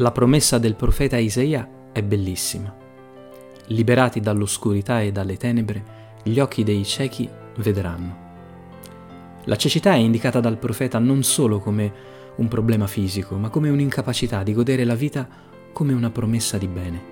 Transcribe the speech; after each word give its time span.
La 0.00 0.12
promessa 0.12 0.56
del 0.56 0.76
profeta 0.76 1.18
Isaia 1.18 1.90
è 1.92 2.02
bellissima. 2.02 2.74
Liberati 3.66 4.20
dall'oscurità 4.20 5.02
e 5.02 5.12
dalle 5.12 5.36
tenebre, 5.36 5.84
gli 6.22 6.38
occhi 6.38 6.64
dei 6.64 6.86
ciechi 6.86 7.28
vedranno. 7.56 8.16
La 9.44 9.56
cecità 9.56 9.92
è 9.92 9.98
indicata 9.98 10.40
dal 10.40 10.56
profeta 10.56 10.98
non 10.98 11.22
solo 11.22 11.58
come 11.58 11.92
un 12.36 12.48
problema 12.48 12.86
fisico, 12.86 13.36
ma 13.36 13.50
come 13.50 13.68
un'incapacità 13.68 14.42
di 14.42 14.54
godere 14.54 14.84
la 14.84 14.94
vita 14.94 15.28
come 15.70 15.92
una 15.92 16.08
promessa 16.08 16.56
di 16.56 16.66
bene. 16.66 17.02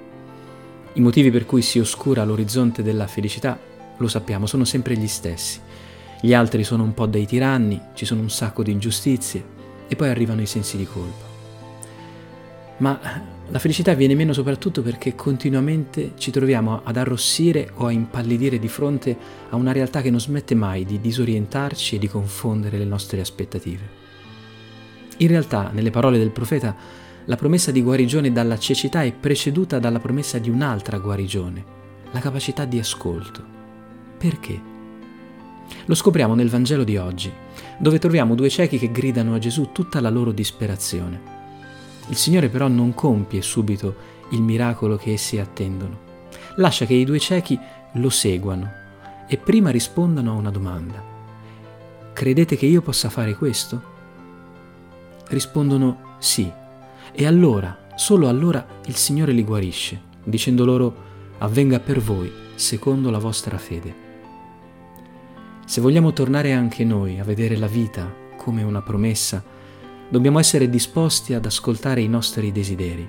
I 0.94 1.00
motivi 1.00 1.30
per 1.30 1.44
cui 1.44 1.60
si 1.60 1.78
oscura 1.78 2.24
l'orizzonte 2.24 2.82
della 2.82 3.06
felicità, 3.06 3.60
lo 3.98 4.08
sappiamo, 4.08 4.46
sono 4.46 4.64
sempre 4.64 4.96
gli 4.96 5.08
stessi. 5.08 5.60
Gli 6.22 6.32
altri 6.32 6.64
sono 6.64 6.84
un 6.84 6.94
po' 6.94 7.04
dei 7.04 7.26
tiranni, 7.26 7.78
ci 7.92 8.06
sono 8.06 8.22
un 8.22 8.30
sacco 8.30 8.62
di 8.62 8.72
ingiustizie 8.72 9.44
e 9.88 9.94
poi 9.94 10.08
arrivano 10.08 10.40
i 10.40 10.46
sensi 10.46 10.78
di 10.78 10.86
colpa 10.86 11.27
ma 12.78 12.98
la 13.50 13.58
felicità 13.58 13.94
viene 13.94 14.14
meno 14.14 14.32
soprattutto 14.32 14.82
perché 14.82 15.14
continuamente 15.14 16.12
ci 16.16 16.30
troviamo 16.30 16.82
ad 16.84 16.96
arrossire 16.96 17.70
o 17.76 17.86
a 17.86 17.92
impallidire 17.92 18.58
di 18.58 18.68
fronte 18.68 19.16
a 19.48 19.56
una 19.56 19.72
realtà 19.72 20.02
che 20.02 20.10
non 20.10 20.20
smette 20.20 20.54
mai 20.54 20.84
di 20.84 21.00
disorientarci 21.00 21.96
e 21.96 21.98
di 21.98 22.08
confondere 22.08 22.76
le 22.76 22.84
nostre 22.84 23.20
aspettative. 23.20 23.96
In 25.18 25.28
realtà, 25.28 25.70
nelle 25.72 25.90
parole 25.90 26.18
del 26.18 26.30
profeta, 26.30 26.76
la 27.24 27.36
promessa 27.36 27.70
di 27.70 27.82
guarigione 27.82 28.32
dalla 28.32 28.58
cecità 28.58 29.02
è 29.02 29.12
preceduta 29.12 29.78
dalla 29.78 29.98
promessa 29.98 30.38
di 30.38 30.50
un'altra 30.50 30.98
guarigione, 30.98 31.64
la 32.10 32.20
capacità 32.20 32.64
di 32.66 32.78
ascolto. 32.78 33.42
Perché? 34.18 34.60
Lo 35.86 35.94
scopriamo 35.94 36.34
nel 36.34 36.50
Vangelo 36.50 36.84
di 36.84 36.96
oggi, 36.98 37.32
dove 37.78 37.98
troviamo 37.98 38.34
due 38.34 38.48
ciechi 38.50 38.78
che 38.78 38.90
gridano 38.90 39.34
a 39.34 39.38
Gesù 39.38 39.70
tutta 39.72 40.00
la 40.00 40.10
loro 40.10 40.32
disperazione. 40.32 41.37
Il 42.08 42.16
Signore 42.16 42.48
però 42.48 42.68
non 42.68 42.94
compie 42.94 43.42
subito 43.42 44.16
il 44.30 44.42
miracolo 44.42 44.96
che 44.96 45.12
essi 45.12 45.38
attendono. 45.38 46.06
Lascia 46.56 46.84
che 46.86 46.94
i 46.94 47.04
due 47.04 47.18
ciechi 47.18 47.58
lo 47.92 48.10
seguano 48.10 48.70
e 49.26 49.36
prima 49.36 49.70
rispondano 49.70 50.32
a 50.32 50.34
una 50.34 50.50
domanda. 50.50 51.02
Credete 52.12 52.56
che 52.56 52.66
io 52.66 52.82
possa 52.82 53.10
fare 53.10 53.34
questo? 53.34 53.96
Rispondono 55.28 56.16
sì. 56.18 56.50
E 57.12 57.26
allora, 57.26 57.86
solo 57.94 58.28
allora, 58.28 58.66
il 58.86 58.96
Signore 58.96 59.32
li 59.32 59.44
guarisce, 59.44 60.00
dicendo 60.24 60.64
loro 60.64 61.06
avvenga 61.38 61.78
per 61.78 62.00
voi 62.00 62.32
secondo 62.54 63.10
la 63.10 63.18
vostra 63.18 63.58
fede. 63.58 64.06
Se 65.64 65.80
vogliamo 65.80 66.12
tornare 66.12 66.54
anche 66.54 66.82
noi 66.84 67.20
a 67.20 67.24
vedere 67.24 67.56
la 67.56 67.66
vita 67.66 68.12
come 68.36 68.62
una 68.62 68.80
promessa, 68.80 69.44
dobbiamo 70.08 70.38
essere 70.38 70.70
disposti 70.70 71.34
ad 71.34 71.44
ascoltare 71.44 72.00
i 72.00 72.08
nostri 72.08 72.50
desideri, 72.50 73.08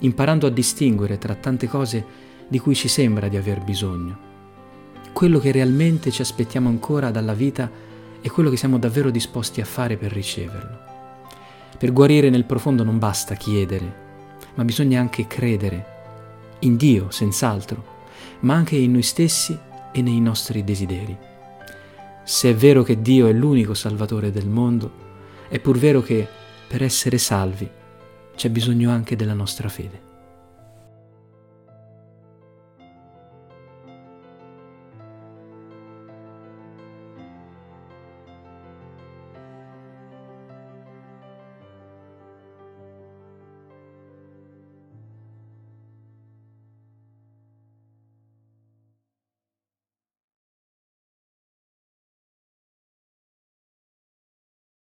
imparando 0.00 0.46
a 0.46 0.50
distinguere 0.50 1.18
tra 1.18 1.34
tante 1.34 1.68
cose 1.68 2.04
di 2.48 2.58
cui 2.58 2.74
ci 2.74 2.88
sembra 2.88 3.28
di 3.28 3.36
aver 3.36 3.62
bisogno. 3.62 4.32
Quello 5.12 5.38
che 5.38 5.52
realmente 5.52 6.10
ci 6.10 6.22
aspettiamo 6.22 6.68
ancora 6.68 7.10
dalla 7.10 7.34
vita 7.34 7.70
e 8.20 8.30
quello 8.30 8.50
che 8.50 8.56
siamo 8.56 8.78
davvero 8.78 9.10
disposti 9.10 9.60
a 9.60 9.64
fare 9.64 9.96
per 9.96 10.12
riceverlo. 10.12 10.78
Per 11.78 11.92
guarire 11.92 12.30
nel 12.30 12.44
profondo 12.44 12.82
non 12.82 12.98
basta 12.98 13.34
chiedere, 13.34 14.02
ma 14.54 14.64
bisogna 14.64 15.00
anche 15.00 15.26
credere, 15.26 15.92
in 16.60 16.76
Dio 16.76 17.10
senz'altro, 17.10 17.92
ma 18.40 18.54
anche 18.54 18.76
in 18.76 18.92
noi 18.92 19.02
stessi 19.02 19.56
e 19.92 20.02
nei 20.02 20.20
nostri 20.20 20.64
desideri. 20.64 21.16
Se 22.24 22.50
è 22.50 22.54
vero 22.54 22.82
che 22.82 23.00
Dio 23.00 23.26
è 23.26 23.32
l'unico 23.32 23.74
Salvatore 23.74 24.32
del 24.32 24.48
mondo, 24.48 25.03
è 25.54 25.60
pur 25.60 25.78
vero 25.78 26.02
che 26.02 26.26
per 26.66 26.82
essere 26.82 27.16
salvi 27.16 27.70
c'è 28.34 28.50
bisogno 28.50 28.90
anche 28.90 29.14
della 29.14 29.34
nostra 29.34 29.68
fede. 29.68 30.13